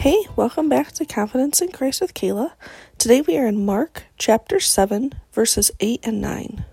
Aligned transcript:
Hey, 0.00 0.26
welcome 0.36 0.68
back 0.68 0.92
to 0.92 1.06
Confidence 1.06 1.62
in 1.62 1.72
Christ 1.72 2.02
with 2.02 2.12
Kala. 2.12 2.54
Today 2.98 3.22
we 3.22 3.38
are 3.38 3.46
in 3.46 3.64
Mark 3.64 4.04
chapter 4.18 4.60
7, 4.60 5.14
verses 5.32 5.70
8 5.80 6.00
and 6.06 6.20
9. 6.20 6.66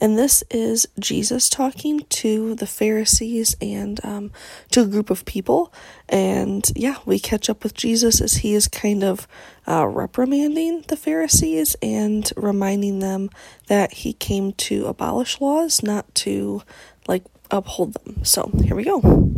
And 0.00 0.16
this 0.16 0.44
is 0.48 0.86
Jesus 0.96 1.50
talking 1.50 2.06
to 2.08 2.54
the 2.54 2.66
Pharisees 2.68 3.56
and 3.60 4.00
um, 4.04 4.30
to 4.70 4.82
a 4.82 4.86
group 4.86 5.10
of 5.10 5.24
people. 5.24 5.72
And 6.08 6.64
yeah, 6.76 6.98
we 7.04 7.18
catch 7.18 7.50
up 7.50 7.64
with 7.64 7.74
Jesus 7.74 8.20
as 8.20 8.34
he 8.36 8.54
is 8.54 8.68
kind 8.68 9.02
of 9.02 9.26
uh, 9.66 9.84
reprimanding 9.88 10.84
the 10.86 10.96
Pharisees 10.96 11.74
and 11.82 12.32
reminding 12.36 13.00
them 13.00 13.28
that 13.66 13.92
he 13.92 14.12
came 14.12 14.52
to 14.52 14.86
abolish 14.86 15.40
laws, 15.40 15.82
not 15.82 16.14
to 16.14 16.62
like 17.08 17.24
uphold 17.50 17.94
them. 17.94 18.24
So 18.24 18.52
here 18.62 18.76
we 18.76 18.84
go. 18.84 19.34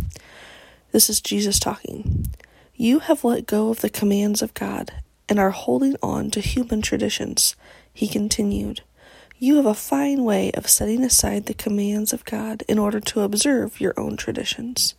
This 0.90 1.10
is 1.10 1.20
Jesus 1.20 1.58
talking. 1.58 2.17
You 2.80 3.00
have 3.00 3.24
let 3.24 3.46
go 3.46 3.70
of 3.70 3.80
the 3.80 3.90
commands 3.90 4.40
of 4.40 4.54
God 4.54 4.92
and 5.28 5.40
are 5.40 5.50
holding 5.50 5.96
on 6.00 6.30
to 6.30 6.38
human 6.38 6.80
traditions. 6.80 7.56
He 7.92 8.06
continued, 8.06 8.82
You 9.36 9.56
have 9.56 9.66
a 9.66 9.74
fine 9.74 10.22
way 10.22 10.52
of 10.52 10.70
setting 10.70 11.02
aside 11.02 11.46
the 11.46 11.54
commands 11.54 12.12
of 12.12 12.24
God 12.24 12.62
in 12.68 12.78
order 12.78 13.00
to 13.00 13.22
observe 13.22 13.80
your 13.80 13.98
own 13.98 14.16
traditions. 14.16 14.94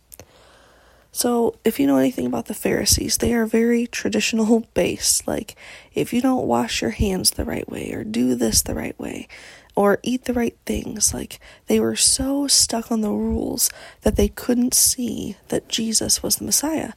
So, 1.20 1.58
if 1.66 1.78
you 1.78 1.86
know 1.86 1.98
anything 1.98 2.24
about 2.24 2.46
the 2.46 2.54
Pharisees, 2.54 3.18
they 3.18 3.34
are 3.34 3.44
very 3.44 3.86
traditional 3.86 4.60
based. 4.72 5.28
Like, 5.28 5.54
if 5.92 6.14
you 6.14 6.22
don't 6.22 6.46
wash 6.46 6.80
your 6.80 6.92
hands 6.92 7.32
the 7.32 7.44
right 7.44 7.68
way, 7.68 7.92
or 7.92 8.04
do 8.04 8.34
this 8.34 8.62
the 8.62 8.74
right 8.74 8.98
way, 8.98 9.28
or 9.76 9.98
eat 10.02 10.24
the 10.24 10.32
right 10.32 10.56
things, 10.64 11.12
like, 11.12 11.38
they 11.66 11.78
were 11.78 11.94
so 11.94 12.46
stuck 12.46 12.90
on 12.90 13.02
the 13.02 13.10
rules 13.10 13.68
that 14.00 14.16
they 14.16 14.28
couldn't 14.28 14.72
see 14.72 15.36
that 15.48 15.68
Jesus 15.68 16.22
was 16.22 16.36
the 16.36 16.44
Messiah. 16.44 16.94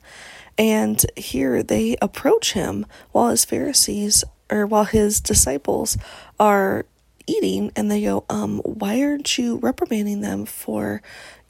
And 0.57 1.05
here 1.17 1.61
they 1.61 1.97
approach 2.01 2.53
him 2.53 2.85
while 3.11 3.29
his 3.29 3.43
Pharisees 3.43 4.23
or 4.49 4.65
while 4.65 4.85
his 4.85 5.19
disciples 5.19 5.97
are 6.39 6.85
eating 7.27 7.73
and 7.75 7.91
they 7.91 8.03
go, 8.03 8.23
um, 8.29 8.59
why 8.59 9.01
aren't 9.01 9.37
you 9.37 9.57
reprimanding 9.57 10.21
them 10.21 10.45
for 10.45 11.01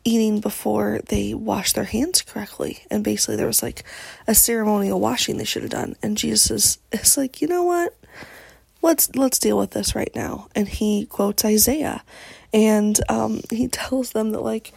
eating 0.05 0.39
before 0.39 0.99
they 1.07 1.33
wash 1.33 1.73
their 1.73 1.83
hands 1.85 2.21
correctly? 2.21 2.83
And 2.89 3.03
basically 3.03 3.35
there 3.35 3.47
was 3.47 3.63
like 3.63 3.83
a 4.27 4.35
ceremonial 4.35 4.99
washing 4.99 5.37
they 5.37 5.45
should 5.45 5.63
have 5.63 5.71
done. 5.71 5.95
And 6.01 6.17
Jesus 6.17 6.51
is, 6.51 6.77
is 6.91 7.17
like, 7.17 7.41
you 7.41 7.47
know 7.47 7.63
what? 7.63 7.95
Let's 8.81 9.15
let's 9.15 9.39
deal 9.39 9.57
with 9.57 9.71
this 9.71 9.95
right 9.95 10.11
now. 10.13 10.49
And 10.55 10.67
he 10.67 11.05
quotes 11.05 11.45
Isaiah 11.45 12.03
and 12.53 12.99
um, 13.09 13.41
he 13.49 13.67
tells 13.69 14.11
them 14.11 14.31
that 14.31 14.41
like 14.41 14.73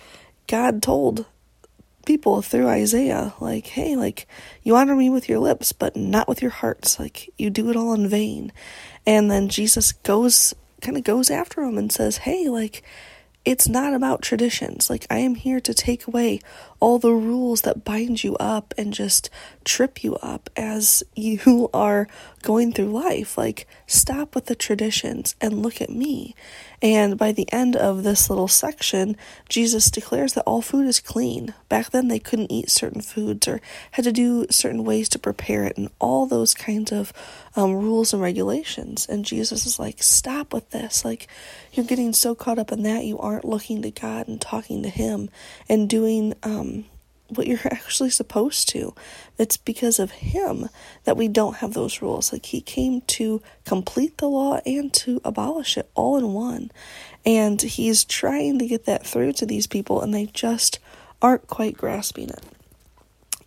God 0.46 0.82
told 0.82 1.26
people 2.06 2.40
through 2.40 2.68
Isaiah, 2.68 3.34
like, 3.40 3.66
hey, 3.66 3.96
like, 3.96 4.26
you 4.62 4.74
honor 4.76 4.96
me 4.96 5.10
with 5.10 5.28
your 5.28 5.40
lips, 5.40 5.72
but 5.72 5.94
not 5.94 6.28
with 6.28 6.40
your 6.40 6.52
hearts. 6.52 6.98
Like, 6.98 7.28
you 7.36 7.50
do 7.50 7.68
it 7.68 7.76
all 7.76 7.92
in 7.92 8.08
vain. 8.08 8.52
And 9.04 9.30
then 9.30 9.48
Jesus 9.50 9.92
goes, 9.92 10.54
kind 10.80 10.96
of 10.96 11.04
goes 11.04 11.30
after 11.30 11.62
him 11.62 11.76
and 11.76 11.92
says, 11.92 12.18
hey, 12.18 12.48
like, 12.48 12.82
it's 13.46 13.68
not 13.68 13.94
about 13.94 14.22
traditions. 14.22 14.90
Like, 14.90 15.06
I 15.08 15.18
am 15.18 15.36
here 15.36 15.60
to 15.60 15.72
take 15.72 16.08
away 16.08 16.40
all 16.80 16.98
the 16.98 17.12
rules 17.12 17.62
that 17.62 17.84
bind 17.84 18.22
you 18.24 18.36
up 18.36 18.74
and 18.76 18.92
just 18.92 19.30
trip 19.64 20.02
you 20.02 20.16
up 20.16 20.50
as 20.56 21.04
you 21.14 21.70
are 21.74 22.08
going 22.42 22.72
through 22.72 22.90
life. 22.90 23.38
Like, 23.38 23.68
stop 23.86 24.34
with 24.34 24.46
the 24.46 24.56
traditions 24.56 25.36
and 25.40 25.62
look 25.62 25.80
at 25.80 25.90
me. 25.90 26.34
And 26.82 27.16
by 27.16 27.32
the 27.32 27.50
end 27.52 27.74
of 27.74 28.02
this 28.02 28.28
little 28.28 28.48
section, 28.48 29.16
Jesus 29.48 29.90
declares 29.90 30.34
that 30.34 30.44
all 30.44 30.60
food 30.60 30.86
is 30.86 31.00
clean. 31.00 31.54
Back 31.68 31.90
then, 31.90 32.08
they 32.08 32.18
couldn't 32.18 32.52
eat 32.52 32.70
certain 32.70 33.00
foods 33.00 33.48
or 33.48 33.60
had 33.92 34.04
to 34.04 34.12
do 34.12 34.46
certain 34.50 34.84
ways 34.84 35.08
to 35.10 35.18
prepare 35.18 35.64
it, 35.64 35.76
and 35.78 35.88
all 35.98 36.26
those 36.26 36.52
kinds 36.52 36.92
of 36.92 37.12
um, 37.54 37.72
rules 37.72 38.12
and 38.12 38.20
regulations. 38.20 39.06
And 39.08 39.24
Jesus 39.24 39.64
is 39.66 39.78
like, 39.78 40.02
Stop 40.02 40.52
with 40.52 40.70
this. 40.70 41.04
Like, 41.04 41.28
you're 41.72 41.86
getting 41.86 42.12
so 42.12 42.34
caught 42.34 42.58
up 42.58 42.72
in 42.72 42.82
that, 42.82 43.04
you 43.04 43.18
aren't 43.36 43.44
looking 43.44 43.82
to 43.82 43.90
God 43.90 44.28
and 44.28 44.40
talking 44.40 44.82
to 44.82 44.88
Him 44.88 45.28
and 45.68 45.90
doing 45.90 46.32
um, 46.42 46.86
what 47.28 47.46
you're 47.46 47.58
actually 47.70 48.08
supposed 48.08 48.70
to. 48.70 48.94
It's 49.36 49.58
because 49.58 49.98
of 49.98 50.10
him 50.12 50.70
that 51.04 51.18
we 51.18 51.28
don't 51.28 51.56
have 51.56 51.74
those 51.74 52.00
rules. 52.00 52.32
Like 52.32 52.46
he 52.46 52.62
came 52.62 53.02
to 53.02 53.42
complete 53.66 54.16
the 54.16 54.28
law 54.28 54.60
and 54.64 54.90
to 54.94 55.20
abolish 55.22 55.76
it 55.76 55.90
all 55.94 56.16
in 56.16 56.32
one. 56.32 56.70
And 57.26 57.60
he's 57.60 58.04
trying 58.04 58.58
to 58.58 58.66
get 58.66 58.86
that 58.86 59.06
through 59.06 59.34
to 59.34 59.46
these 59.46 59.66
people, 59.66 60.00
and 60.00 60.14
they 60.14 60.26
just 60.26 60.78
aren't 61.20 61.46
quite 61.48 61.76
grasping 61.76 62.30
it. 62.30 62.42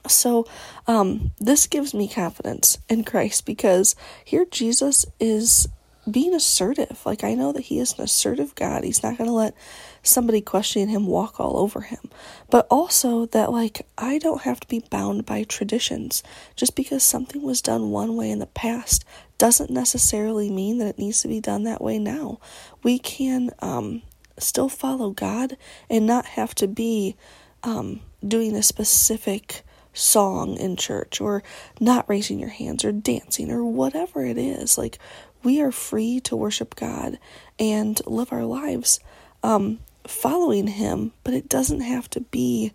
So, 0.08 0.46
um, 0.86 1.32
this 1.40 1.66
gives 1.66 1.94
me 1.94 2.08
confidence 2.08 2.78
in 2.90 3.04
Christ 3.04 3.46
because 3.46 3.96
here 4.24 4.46
Jesus 4.46 5.06
is 5.20 5.68
being 6.10 6.34
assertive. 6.34 7.02
Like, 7.06 7.24
I 7.24 7.34
know 7.36 7.52
that 7.52 7.64
He 7.64 7.80
is 7.80 7.94
an 7.94 8.04
assertive 8.04 8.56
God. 8.56 8.84
He's 8.84 9.04
not 9.04 9.18
going 9.18 9.30
to 9.30 9.34
let 9.34 9.56
somebody 10.04 10.42
questioning 10.42 10.90
Him 10.90 11.08
walk 11.08 11.40
all 11.40 11.58
over 11.58 11.82
Him. 11.82 12.10
But 12.50 12.68
also 12.70 13.26
that, 13.28 13.52
like, 13.52 13.86
I 13.98 14.18
don't 14.18 14.42
have 14.42 14.60
to 14.60 14.68
be 14.68 14.84
bound 14.90 15.26
by 15.26 15.44
traditions. 15.44 16.24
Just 16.56 16.76
because 16.76 17.04
something 17.04 17.42
was 17.42 17.62
done 17.62 17.92
one 17.92 18.16
way 18.16 18.30
in 18.30 18.40
the 18.40 18.48
past 18.48 19.06
doesn't 19.38 19.70
necessarily 19.70 20.50
mean 20.50 20.78
that 20.80 20.88
it 20.88 21.00
needs 21.00 21.22
to 21.22 21.28
be 21.28 21.40
done 21.40 21.64
that 21.64 21.82
way 21.82 21.98
now. 21.98 22.40
We 22.84 23.00
can 23.00 23.52
um, 23.60 24.02
still 24.38 24.70
follow 24.70 25.12
God 25.12 25.58
and 25.90 26.06
not 26.06 26.26
have 26.26 26.54
to 26.56 26.68
be 26.68 27.16
um, 27.64 28.02
doing 28.26 28.56
a 28.56 28.64
specific 28.64 29.64
song 29.94 30.56
in 30.58 30.76
church 30.76 31.20
or 31.20 31.44
not 31.80 32.08
raising 32.08 32.40
your 32.40 32.50
hands 32.50 32.86
or 32.86 32.92
dancing 32.92 33.52
or 33.52 33.64
whatever 33.64 34.26
it 34.26 34.38
is. 34.38 34.78
Like, 34.78 35.00
we 35.44 35.62
are 35.62 35.72
free 35.72 36.20
to 36.22 36.36
worship 36.36 36.76
God 36.76 37.18
and 37.58 38.00
live 38.06 38.32
our 38.32 38.46
lives 38.46 39.00
um, 39.44 39.80
following 40.06 40.68
Him, 40.68 41.14
but 41.24 41.34
it 41.34 41.50
doesn't 41.50 41.82
have 41.82 42.10
to 42.12 42.22
be 42.22 42.74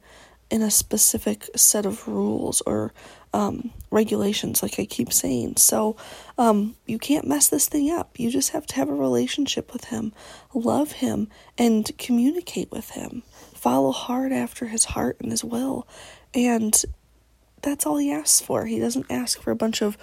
in 0.50 0.62
a 0.62 0.70
specific 0.70 1.48
set 1.56 1.84
of 1.86 2.06
rules 2.06 2.62
or 2.62 2.92
um, 3.32 3.72
regulations, 3.90 4.62
like 4.62 4.78
I 4.78 4.84
keep 4.84 5.12
saying. 5.12 5.56
So 5.56 5.96
um, 6.38 6.76
you 6.86 6.98
can't 6.98 7.26
mess 7.26 7.48
this 7.48 7.68
thing 7.68 7.90
up. 7.90 8.18
You 8.18 8.30
just 8.30 8.50
have 8.50 8.66
to 8.66 8.74
have 8.76 8.88
a 8.88 8.94
relationship 8.94 9.72
with 9.72 9.86
Him, 9.86 10.12
love 10.54 10.92
Him, 10.92 11.28
and 11.58 11.90
communicate 11.98 12.70
with 12.70 12.90
Him. 12.90 13.22
Follow 13.54 13.90
hard 13.90 14.32
after 14.32 14.66
His 14.66 14.84
heart 14.84 15.16
and 15.20 15.30
His 15.30 15.42
will. 15.42 15.88
And 16.32 16.80
that's 17.64 17.86
all 17.86 17.96
He 17.96 18.12
asks 18.12 18.40
for. 18.40 18.66
He 18.66 18.78
doesn't 18.78 19.06
ask 19.10 19.40
for 19.40 19.50
a 19.50 19.56
bunch 19.56 19.82
of 19.82 19.98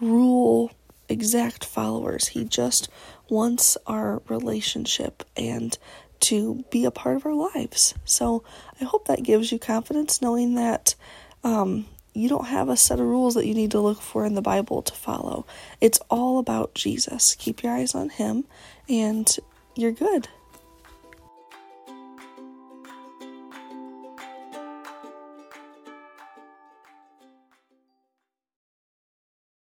rule 0.00 0.70
exact 1.08 1.64
followers. 1.64 2.28
He 2.28 2.44
just 2.44 2.88
wants 3.28 3.76
our 3.86 4.22
relationship 4.28 5.24
and 5.36 5.76
to 6.18 6.64
be 6.70 6.84
a 6.84 6.90
part 6.90 7.16
of 7.16 7.26
our 7.26 7.34
lives. 7.34 7.94
So 8.04 8.42
I 8.80 8.84
hope 8.84 9.06
that 9.06 9.22
gives 9.22 9.52
you 9.52 9.58
confidence 9.58 10.22
knowing 10.22 10.54
that 10.54 10.94
um, 11.44 11.86
you 12.14 12.28
don't 12.28 12.46
have 12.46 12.68
a 12.68 12.76
set 12.76 13.00
of 13.00 13.06
rules 13.06 13.34
that 13.34 13.46
you 13.46 13.54
need 13.54 13.72
to 13.72 13.80
look 13.80 14.00
for 14.00 14.24
in 14.24 14.34
the 14.34 14.42
Bible 14.42 14.82
to 14.82 14.94
follow. 14.94 15.46
It's 15.80 15.98
all 16.10 16.38
about 16.38 16.74
Jesus. 16.74 17.34
Keep 17.38 17.62
your 17.62 17.72
eyes 17.72 17.94
on 17.94 18.08
Him 18.08 18.44
and 18.88 19.36
you're 19.74 19.92
good. 19.92 20.28